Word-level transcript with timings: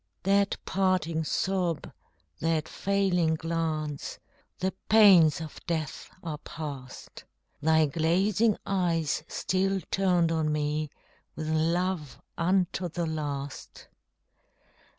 That 0.23 0.57
parting 0.65 1.23
sob, 1.23 1.91
that 2.39 2.67
failing 2.67 3.35
glance 3.35 4.17
The 4.57 4.73
pains 4.89 5.39
of 5.39 5.63
death 5.67 6.09
are 6.23 6.39
past! 6.39 7.23
Thy 7.61 7.85
glazing 7.85 8.57
eyes 8.65 9.23
still 9.27 9.79
turned 9.91 10.31
on 10.31 10.51
me 10.51 10.89
With 11.35 11.49
love 11.49 12.19
unto 12.35 12.89
the 12.89 13.05
last! 13.05 13.89